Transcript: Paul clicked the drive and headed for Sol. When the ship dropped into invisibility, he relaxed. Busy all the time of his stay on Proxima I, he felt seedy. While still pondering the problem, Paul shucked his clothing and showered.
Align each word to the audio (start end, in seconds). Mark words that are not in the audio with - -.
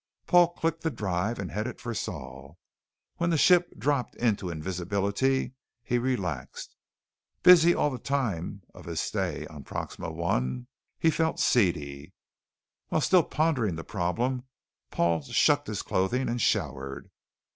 Paul 0.25 0.55
clicked 0.55 0.81
the 0.81 0.89
drive 0.89 1.37
and 1.37 1.51
headed 1.51 1.79
for 1.79 1.93
Sol. 1.93 2.57
When 3.17 3.29
the 3.29 3.37
ship 3.37 3.77
dropped 3.77 4.15
into 4.15 4.49
invisibility, 4.49 5.53
he 5.83 5.99
relaxed. 5.99 6.75
Busy 7.43 7.75
all 7.75 7.91
the 7.91 7.99
time 7.99 8.63
of 8.73 8.85
his 8.85 8.99
stay 8.99 9.45
on 9.45 9.63
Proxima 9.63 10.11
I, 10.23 10.65
he 10.97 11.11
felt 11.11 11.39
seedy. 11.39 12.13
While 12.87 13.01
still 13.01 13.21
pondering 13.21 13.75
the 13.75 13.83
problem, 13.83 14.45
Paul 14.89 15.21
shucked 15.21 15.67
his 15.67 15.83
clothing 15.83 16.29
and 16.29 16.41
showered. 16.41 17.11